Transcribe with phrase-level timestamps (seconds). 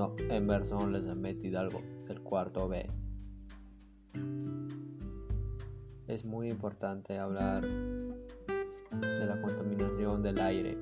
[0.00, 2.88] no, Emerson les ha metido algo del cuarto B.
[6.08, 10.78] Es muy importante hablar de la contaminación del aire.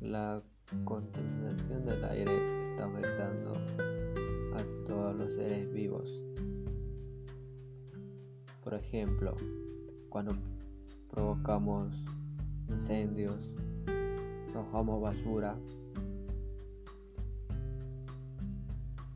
[0.00, 0.42] La
[0.84, 3.52] contaminación del aire está afectando
[4.56, 6.10] a todos los seres vivos.
[8.64, 9.36] Por ejemplo,
[10.08, 10.32] cuando
[11.08, 11.94] provocamos
[12.68, 13.52] incendios,
[14.58, 15.56] arrojamos basura,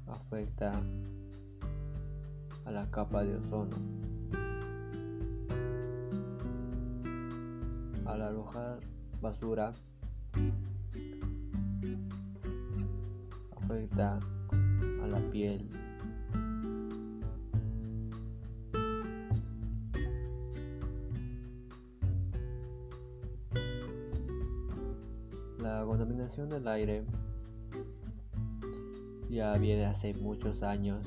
[0.07, 0.81] afecta
[2.65, 3.77] a la capa de ozono.
[8.07, 8.79] Al arrojar
[9.21, 9.73] basura,
[13.57, 14.21] afecta
[15.03, 15.82] a la piel.
[26.23, 27.05] Contaminación del aire
[29.29, 31.05] ya viene hace muchos años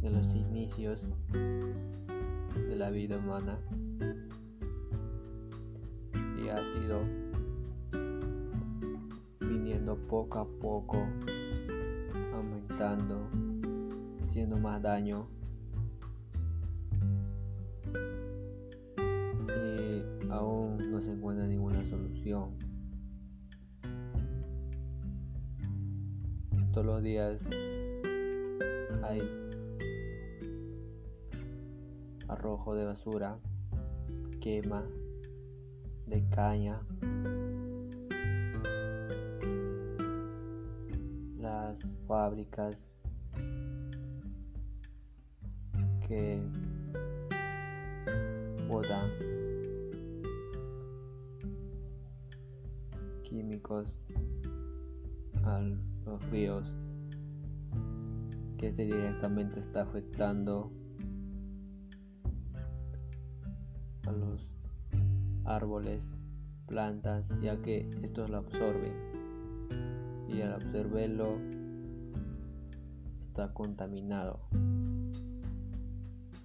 [0.00, 3.60] de los inicios de la vida humana
[6.42, 7.02] y ha sido
[9.40, 11.06] viniendo poco a poco
[12.34, 13.28] aumentando
[14.22, 15.28] haciendo más daño.
[19.46, 22.71] Y aún no se encuentra ninguna solución
[26.72, 27.46] todos los días
[29.02, 29.20] hay
[32.28, 33.38] arrojo de basura,
[34.40, 34.82] quema
[36.06, 36.80] de caña,
[41.38, 42.90] las fábricas
[46.08, 46.40] que
[48.66, 49.10] botan
[53.24, 53.92] químicos
[55.44, 55.60] a
[56.04, 56.72] los ríos
[58.58, 60.70] que este directamente está afectando
[64.06, 64.48] a los
[65.44, 66.14] árboles,
[66.66, 68.92] plantas, ya que estos lo absorben
[70.28, 71.38] y al absorberlo
[73.20, 74.40] está contaminado.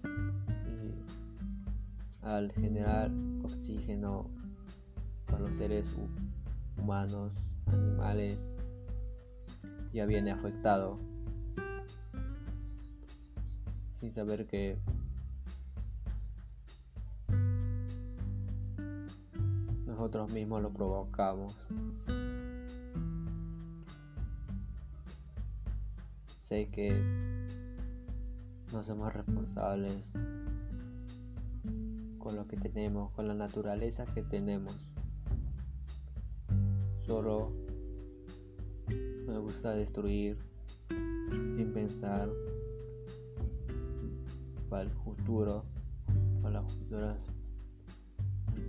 [0.03, 0.93] Y
[2.25, 3.11] al generar
[3.43, 4.25] oxígeno
[5.27, 5.87] para los seres
[6.77, 7.33] humanos,
[7.67, 8.56] animales,
[9.93, 10.99] ya viene afectado
[13.99, 14.77] sin saber que
[19.85, 21.55] nosotros mismos lo provocamos.
[26.43, 27.01] Sé que
[28.71, 30.11] no somos responsables
[32.19, 34.75] con lo que tenemos, con la naturaleza que tenemos.
[37.05, 37.66] Solo
[39.27, 40.37] me gusta destruir
[40.89, 42.29] sin pensar
[44.69, 45.65] para el futuro,
[46.41, 47.27] para las futuras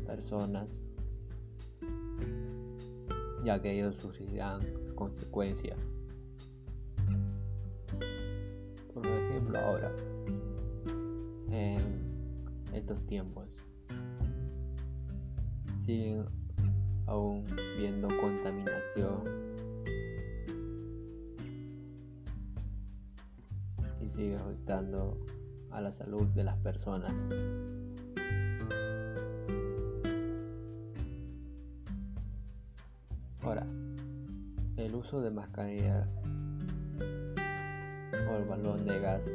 [0.04, 0.82] personas
[3.44, 4.60] ya que ellos sufrirán
[4.96, 5.78] consecuencias.
[8.92, 9.94] Por ejemplo, ahora,
[11.50, 11.78] en
[12.72, 13.48] estos tiempos,
[15.78, 16.26] siguen
[17.06, 17.46] aún
[17.78, 19.47] viendo contaminación
[24.08, 25.18] sigue afectando
[25.70, 27.12] a la salud de las personas.
[33.42, 33.66] Ahora,
[34.76, 36.08] el uso de mascarilla
[38.30, 39.32] o el balón de gas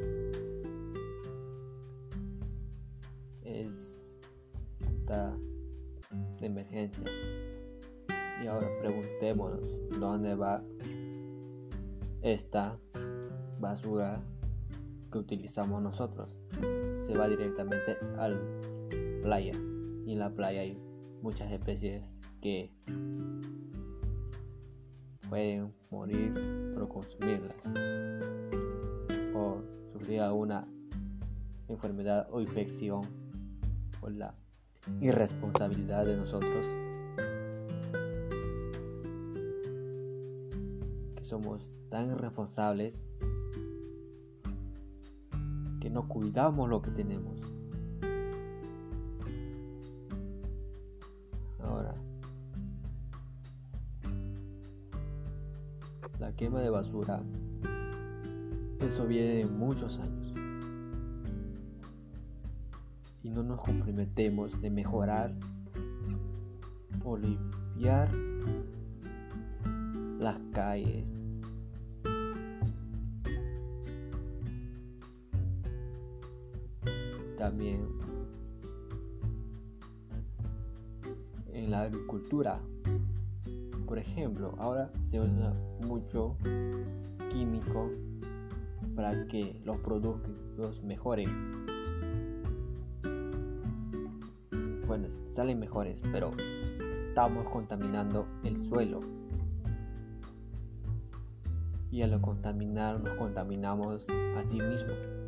[3.43, 4.17] es
[6.39, 7.03] de emergencia.
[8.43, 9.61] Y ahora preguntémonos
[9.99, 10.63] dónde va
[12.21, 12.77] esta
[13.59, 14.21] basura
[15.13, 16.35] que utilizamos nosotros.
[16.97, 18.41] Se va directamente al
[19.21, 19.53] playa.
[20.05, 20.77] Y en la playa hay
[21.21, 22.73] muchas especies que
[25.29, 27.55] pueden morir por consumirlas
[29.35, 29.61] o
[29.93, 30.67] sufrir alguna
[31.67, 33.01] enfermedad o infección
[34.01, 34.33] por la
[34.99, 36.65] irresponsabilidad de nosotros
[41.15, 43.05] que somos tan irresponsables
[45.93, 47.39] no cuidamos lo que tenemos
[56.23, 57.21] la quema de basura,
[58.79, 60.33] eso viene de muchos años.
[63.23, 65.33] Y no nos comprometemos de mejorar
[67.03, 68.09] o limpiar
[70.17, 71.11] las calles.
[77.43, 77.85] También
[81.51, 82.61] en la agricultura.
[83.85, 86.37] Por ejemplo, ahora se usa mucho
[87.29, 87.91] químico
[88.95, 91.65] para que los productos mejoren.
[94.87, 96.31] Bueno, salen mejores, pero
[97.09, 99.01] estamos contaminando el suelo.
[101.91, 104.07] Y al contaminar nos contaminamos
[104.37, 105.22] a sí mismos.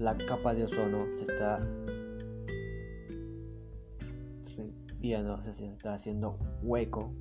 [0.00, 1.60] La capa de ozono se está
[5.92, 7.12] haciendo hueco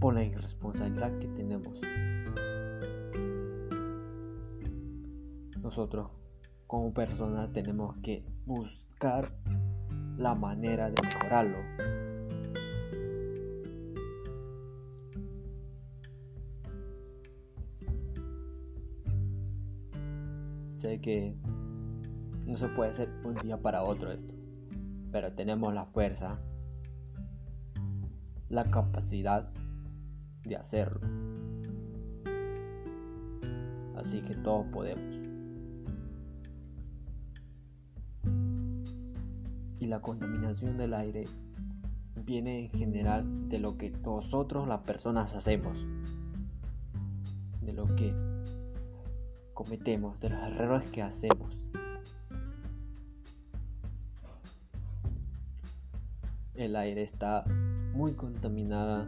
[0.00, 1.78] por la irresponsabilidad que tenemos.
[5.60, 6.10] Nosotros
[6.66, 9.26] como personas tenemos que buscar
[10.16, 11.58] la manera de mejorarlo.
[20.84, 21.34] Sé que
[22.44, 24.34] no se puede hacer un día para otro esto
[25.14, 26.40] pero tenemos la fuerza,
[28.48, 29.48] la capacidad
[30.42, 31.00] de hacerlo.
[33.96, 35.24] Así que todos podemos.
[39.78, 41.28] Y la contaminación del aire
[42.26, 45.78] viene en general de lo que nosotros las personas hacemos,
[47.62, 48.23] de lo que
[49.54, 51.56] cometemos, de los errores que hacemos.
[56.54, 57.44] el aire está
[57.94, 59.06] muy contaminada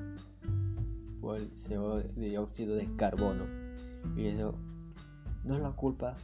[1.20, 3.44] por el dióxido de carbono
[4.16, 4.54] y eso
[5.44, 6.16] no es la culpa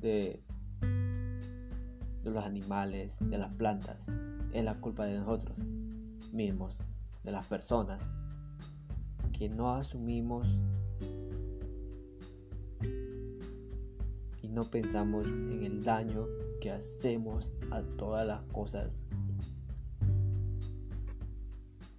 [0.00, 0.40] de,
[0.80, 4.06] de los animales, de las plantas,
[4.52, 5.58] es la culpa de nosotros
[6.32, 6.76] mismos,
[7.24, 8.00] de las personas
[9.36, 10.58] que no asumimos
[14.50, 16.26] no pensamos en el daño
[16.60, 19.04] que hacemos a todas las cosas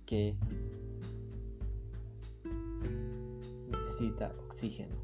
[0.05, 0.35] que
[3.69, 4.95] necesita oxígeno.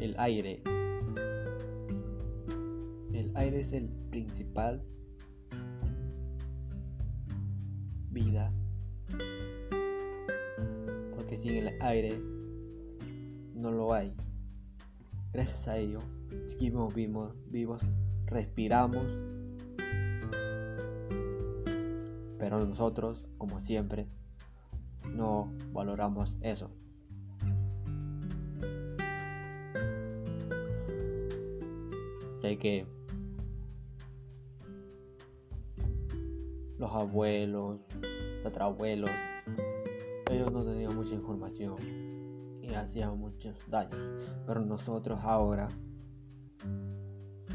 [0.00, 0.62] El aire.
[3.12, 4.82] El aire es el principal
[8.10, 8.52] vida.
[11.16, 12.39] Porque sin el aire
[13.60, 14.12] no lo hay.
[15.32, 15.98] Gracias a ello,
[16.46, 17.82] seguimos vivos, vivos
[18.26, 19.06] respiramos
[22.40, 24.08] Pero nosotros, como siempre,
[25.14, 26.70] no valoramos eso.
[32.40, 32.86] Sé que
[36.78, 37.78] los abuelos,
[38.42, 39.10] tatarabuelos,
[40.30, 41.76] ellos no tenían mucha información
[42.70, 44.24] y hacían muchos daños.
[44.46, 45.68] Pero nosotros ahora,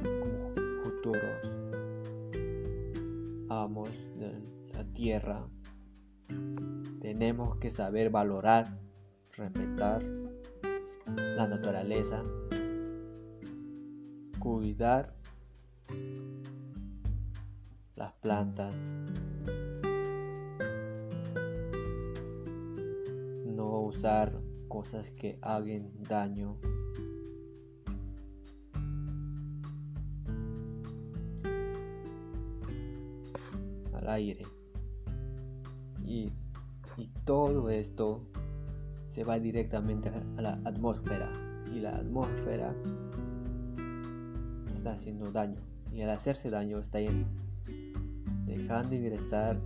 [0.01, 1.23] como futuros
[3.50, 4.55] amos del
[4.95, 5.45] tierra,
[7.01, 8.79] tenemos que saber valorar,
[9.34, 10.03] respetar
[11.15, 12.24] la naturaleza,
[14.39, 15.13] cuidar
[17.95, 18.75] las plantas,
[23.45, 24.45] no usar
[24.75, 26.58] cosas que hagan daño
[33.94, 34.46] al aire.
[36.03, 36.34] Y,
[37.24, 38.22] todo esto
[39.08, 41.32] se va directamente a la atmósfera.
[41.74, 42.75] Y la atmósfera
[44.70, 45.62] está haciendo daño.
[45.94, 47.00] Y al hacerse daño está
[48.46, 49.58] dejando ingresar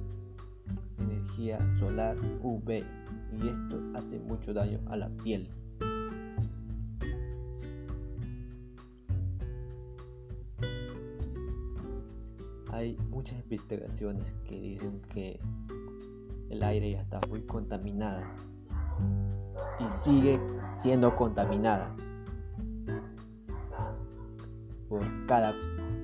[0.99, 2.98] energía solar UV.
[3.37, 5.49] Y esto hace mucho daño a la piel.
[12.71, 15.39] Hay muchas investigaciones que dicen que
[16.49, 18.23] el aire ya está muy contaminada
[19.79, 20.39] y sigue
[20.71, 21.95] siendo contaminada
[24.87, 25.53] por cada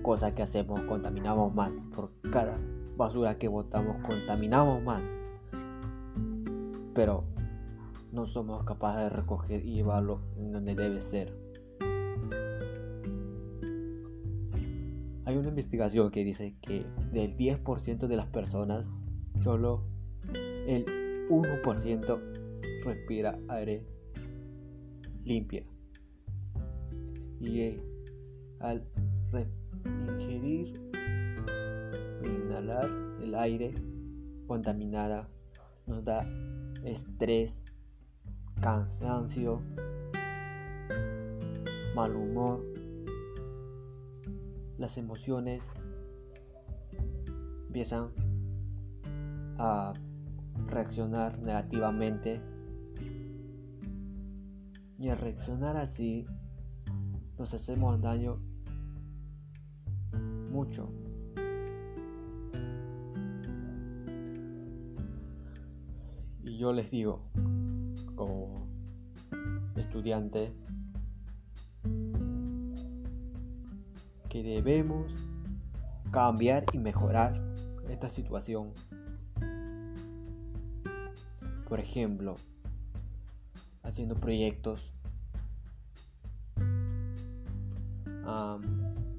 [0.02, 2.60] cosa que hacemos contaminamos más por cada
[2.96, 5.02] basura que botamos contaminamos más
[6.96, 7.26] pero
[8.12, 11.46] no somos capaces de recoger y llevarlo en donde debe ser
[15.26, 18.94] hay una investigación que dice que del 10% de las personas
[19.44, 19.84] solo
[20.68, 20.86] el
[21.30, 23.84] 1% respira aire
[25.24, 25.64] limpia.
[27.42, 27.80] Y
[28.60, 28.88] al
[29.84, 30.80] ingerir
[32.22, 32.90] o inhalar
[33.22, 33.74] el aire
[34.48, 35.28] contaminada
[35.88, 36.24] nos da
[36.86, 37.66] estrés,
[38.62, 39.62] cansancio,
[41.96, 42.64] mal humor,
[44.78, 45.72] las emociones
[47.68, 48.12] empiezan
[49.58, 49.94] a
[50.68, 52.42] reaccionar negativamente
[54.98, 56.26] y al reaccionar así
[57.38, 58.40] nos hacemos daño
[60.52, 61.05] mucho.
[66.58, 67.20] Yo les digo,
[68.16, 68.66] como
[69.76, 70.54] estudiante,
[74.30, 75.12] que debemos
[76.12, 77.42] cambiar y mejorar
[77.90, 78.72] esta situación.
[81.68, 82.36] Por ejemplo,
[83.84, 84.94] haciendo proyectos.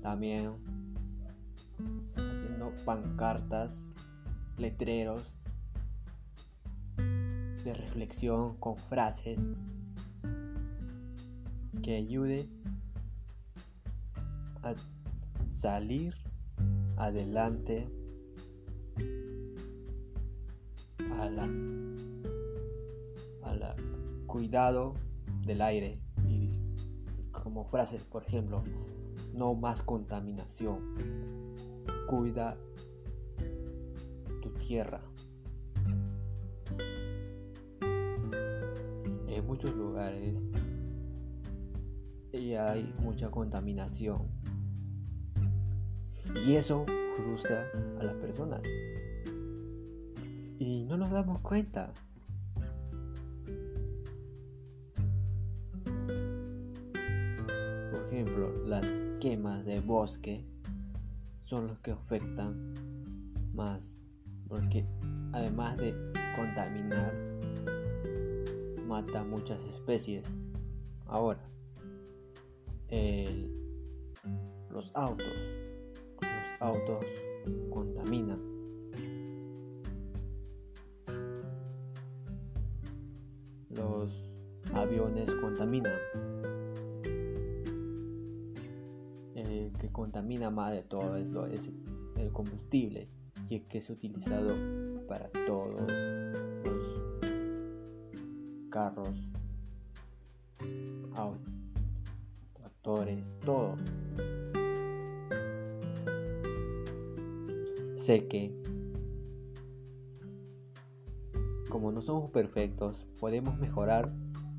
[0.00, 0.52] también
[2.16, 3.84] haciendo pancartas,
[4.56, 5.35] letreros
[7.66, 9.50] de reflexión con frases
[11.82, 12.48] que ayude
[14.62, 14.72] a
[15.50, 16.14] salir
[16.96, 17.88] adelante
[21.18, 21.48] a la,
[23.42, 23.74] a la
[24.28, 24.94] cuidado
[25.44, 25.98] del aire.
[26.24, 26.60] Y
[27.32, 28.62] como frases por ejemplo
[29.34, 30.78] no más contaminación.
[32.06, 32.56] Cuida
[34.40, 35.00] tu tierra
[39.46, 40.42] muchos lugares
[42.32, 44.28] y hay mucha contaminación.
[46.46, 46.84] Y eso
[47.16, 47.64] frustra
[48.00, 48.60] a las personas.
[50.58, 51.88] Y no nos damos cuenta.
[57.90, 58.84] Por ejemplo las
[59.20, 60.44] quemas de bosque
[61.40, 62.74] son los que afectan
[63.54, 63.96] más
[64.48, 64.84] porque
[65.32, 65.94] además de
[66.34, 67.35] contaminar
[68.96, 70.26] mata muchas especies.
[71.04, 71.46] Ahora
[74.70, 75.26] los autos
[76.22, 77.04] los autos
[77.70, 78.40] contaminan.
[83.68, 84.30] Los
[84.72, 85.92] aviones contaminan.
[89.34, 91.72] El que contamina más de todo es, es
[92.16, 93.10] el combustible
[93.50, 94.54] y que es utilizado
[95.06, 96.15] para todos los
[98.76, 99.16] carros
[101.14, 101.56] autos
[103.42, 103.74] todo.
[107.96, 108.54] Sé que,
[111.70, 114.12] como no somos perfectos, podemos mejorar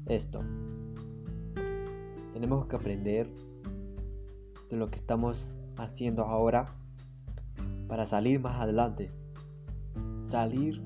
[0.07, 0.41] esto.
[2.33, 3.29] Tenemos que aprender
[4.71, 6.75] de lo que estamos haciendo ahora
[7.87, 9.11] para salir más adelante.
[10.23, 10.81] Salir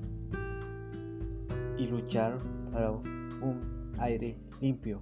[1.78, 2.38] y luchar
[2.70, 5.00] para un aire limpio.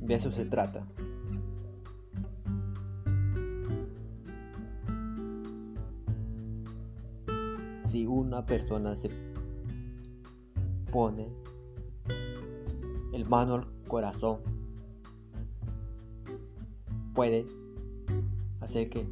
[0.00, 0.86] De eso se trata.
[7.84, 9.10] Si una persona se
[10.92, 11.28] pone
[13.12, 14.40] el mano al corazón,
[17.14, 17.46] puede
[18.60, 19.06] hacer que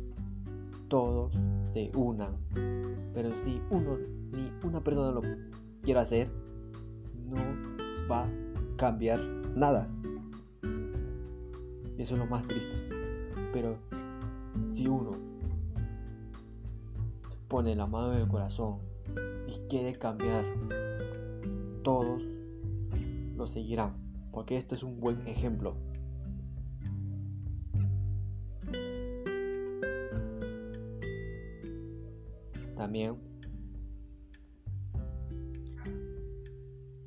[0.88, 1.32] todos
[1.68, 2.36] se unan.
[3.14, 3.96] Pero si uno
[4.32, 5.22] ni una persona lo
[5.82, 6.30] quiere hacer,
[7.34, 8.28] no va a
[8.76, 9.20] cambiar
[9.54, 9.88] nada.
[11.98, 12.74] Eso es lo más triste.
[13.52, 13.78] Pero
[14.70, 15.12] si uno
[17.48, 18.78] pone la mano en el corazón
[19.46, 20.44] y quiere cambiar,
[21.82, 22.22] todos
[23.36, 23.94] lo seguirán.
[24.32, 25.76] Porque esto es un buen ejemplo.
[32.76, 33.16] También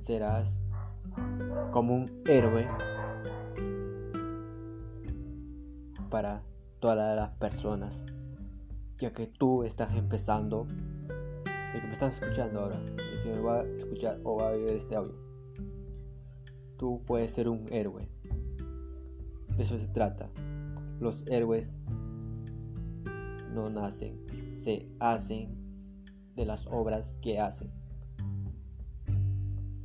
[0.07, 0.57] serás
[1.71, 2.65] como un héroe
[6.09, 6.43] para
[6.79, 8.05] todas las personas,
[8.99, 10.65] ya que tú estás empezando,
[11.73, 14.51] el que me estás escuchando ahora, el que me va a escuchar o va a
[14.51, 15.13] ver este audio,
[16.77, 18.07] tú puedes ser un héroe.
[19.57, 20.29] De eso se trata.
[21.01, 21.69] Los héroes
[23.53, 24.23] no nacen,
[24.55, 25.57] se hacen
[26.33, 27.76] de las obras que hacen.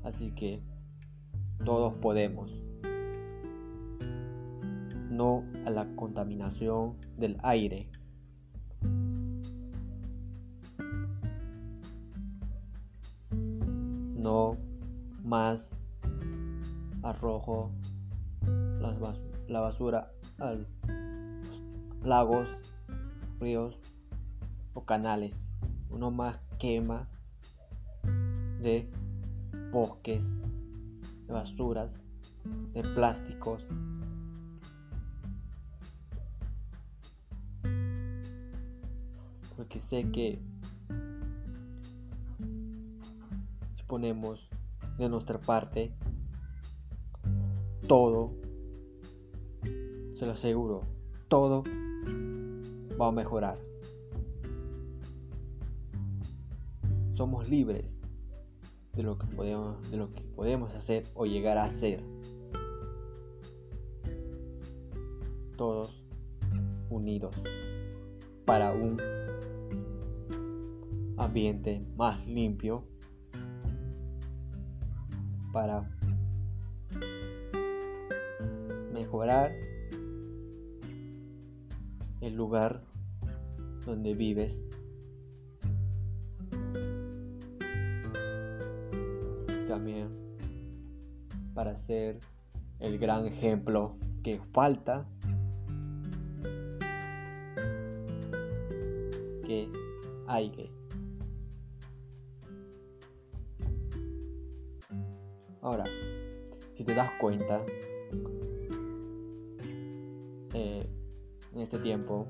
[0.05, 0.61] Así que
[1.65, 2.51] todos podemos
[5.13, 7.89] no a la contaminación del aire.
[14.17, 14.57] No
[15.23, 15.77] más
[17.03, 17.71] arrojo
[19.49, 20.57] la basura a
[22.03, 22.49] lagos,
[23.39, 23.79] ríos
[24.75, 25.47] o canales.
[25.91, 27.09] Uno más quema
[28.63, 28.91] de
[29.73, 30.31] bosques,
[31.27, 32.05] de basuras,
[32.75, 33.67] de plásticos.
[39.57, 40.39] Porque sé que
[43.77, 44.51] si ponemos
[44.99, 45.95] de nuestra parte
[47.89, 48.35] todo,
[50.15, 50.83] se lo aseguro,
[51.29, 51.65] todo
[53.01, 53.59] va a mejorar.
[57.15, 58.02] Somos libres
[58.95, 62.03] de lo que podemos, de lo que podemos hacer o llegar a hacer.
[65.57, 66.03] Todos
[66.91, 67.35] unidos
[68.45, 69.01] para un
[71.17, 72.85] ambiente más limpio,
[75.53, 75.89] para
[78.93, 79.53] mejorar
[82.21, 82.83] el lugar
[83.85, 84.61] donde vives.
[89.67, 90.09] También
[91.55, 92.19] para ser
[92.79, 95.07] el gran ejemplo que falta.
[99.45, 99.69] Que
[100.27, 100.71] hay que.
[105.61, 105.85] Ahora
[106.75, 107.65] si te das cuenta
[110.55, 110.89] eh,
[111.55, 112.27] en este tiempo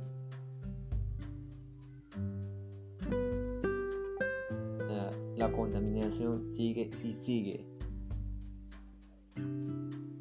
[7.03, 7.67] y sigue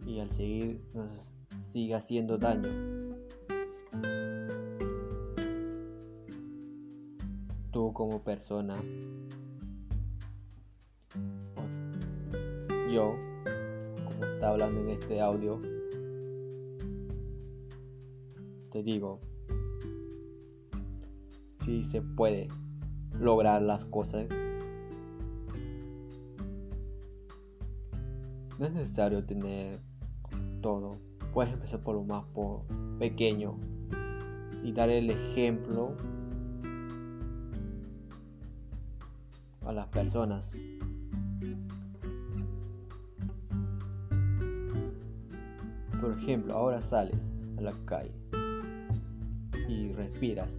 [0.06, 2.70] y al seguir nos sigue haciendo daño
[7.72, 8.78] tú como persona
[12.92, 13.16] yo
[14.06, 15.62] como está hablando en este audio
[18.72, 19.20] te digo,
[21.44, 22.48] si se puede
[23.20, 24.28] lograr las cosas.
[28.62, 29.80] No es necesario tener
[30.62, 31.00] todo.
[31.34, 32.26] Puedes empezar por lo más
[33.00, 33.58] pequeño
[34.64, 35.96] y dar el ejemplo
[39.66, 40.52] a las personas.
[46.00, 48.14] Por ejemplo, ahora sales a la calle
[49.68, 50.54] y respiras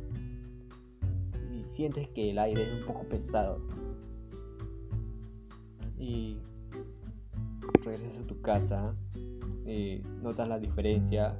[1.53, 3.61] y sientes que el aire es un poco pesado
[5.97, 6.39] y
[8.19, 8.95] a tu casa
[9.67, 11.39] y notas la diferencia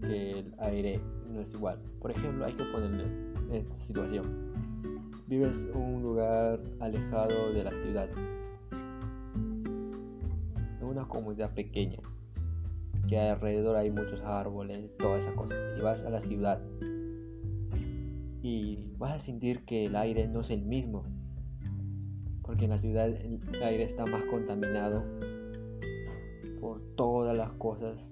[0.00, 1.78] que el aire no es igual.
[2.00, 3.04] Por ejemplo, hay que ponerle
[3.52, 4.52] esta situación.
[5.26, 8.08] Vives en un lugar alejado de la ciudad,
[10.80, 11.98] en una comunidad pequeña
[13.08, 15.58] que alrededor hay muchos árboles, todas esas cosas.
[15.78, 16.62] Y vas a la ciudad
[18.42, 21.04] y vas a sentir que el aire no es el mismo.
[22.44, 25.02] Porque en la ciudad el aire está más contaminado
[26.60, 28.10] por todas las cosas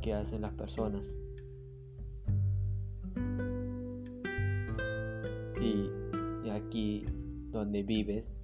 [0.00, 1.14] que hacen las personas.
[5.60, 5.90] Y,
[6.50, 7.04] aquí
[7.50, 8.34] donde vives,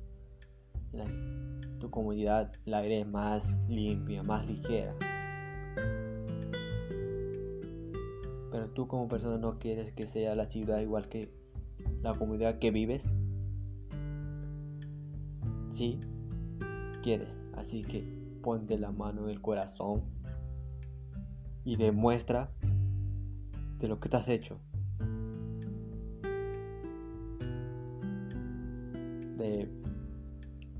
[1.79, 4.95] tu comunidad la aire más limpia, más ligera.
[8.51, 11.33] Pero tú como persona no quieres que sea la ciudad igual que
[12.03, 13.09] la comunidad que vives.
[17.03, 17.39] Quieres.
[17.55, 18.05] Así que
[18.43, 20.03] ponte la mano en el corazón
[21.65, 22.51] y demuestra
[23.79, 24.61] de lo que te has hecho.
[29.37, 29.69] De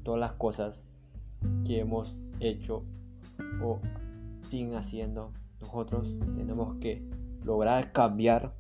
[0.05, 0.87] todas las cosas
[1.65, 2.85] que hemos hecho
[3.63, 3.81] o
[4.43, 7.09] siguen haciendo, nosotros tenemos que
[7.45, 8.55] lograr cambiar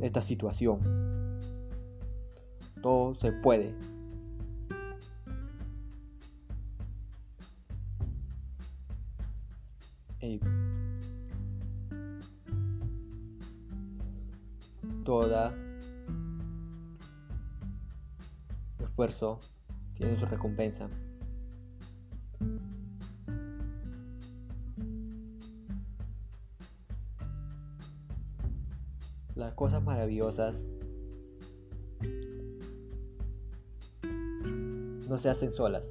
[0.00, 0.80] esta situación.
[2.82, 3.74] Todo se puede.
[15.04, 15.54] Toda
[18.78, 19.40] esfuerzo
[19.94, 20.88] tiene su recompensa.
[29.34, 30.68] Las cosas maravillosas
[35.08, 35.86] no se hacen solas.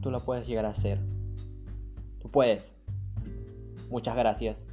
[0.00, 1.00] Tú lo puedes llegar a hacer.
[2.20, 2.74] Tú puedes.
[3.90, 4.65] Muchas gracias.